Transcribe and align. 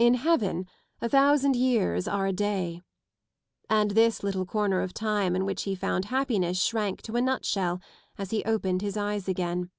In 0.00 0.14
Heaven 0.14 0.66
a 1.00 1.08
thousand 1.08 1.54
years 1.54 2.08
are 2.08 2.26
a 2.26 2.32
day. 2.32 2.80
And 3.70 3.92
this 3.92 4.24
little 4.24 4.44
corner 4.44 4.80
of 4.80 4.92
time 4.92 5.36
in 5.36 5.44
which 5.44 5.62
he 5.62 5.76
found 5.76 6.06
happiness 6.06 6.60
shrank 6.60 7.00
to 7.02 7.14
a 7.14 7.20
nut 7.22 7.44
shell 7.44 7.80
as 8.18 8.30
he 8.32 8.42
opened 8.44 8.82
his 8.82 8.96
eyes 8.96 9.28
again. 9.28 9.70